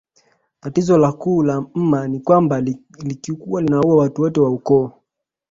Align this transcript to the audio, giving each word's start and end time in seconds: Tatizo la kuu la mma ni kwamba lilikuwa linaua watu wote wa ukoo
Tatizo 0.59 0.97
la 0.97 1.11
kuu 1.11 1.43
la 1.43 1.61
mma 1.75 2.07
ni 2.07 2.19
kwamba 2.19 2.61
lilikuwa 2.99 3.61
linaua 3.61 3.95
watu 3.95 4.21
wote 4.21 4.39
wa 4.39 4.49
ukoo 4.49 4.91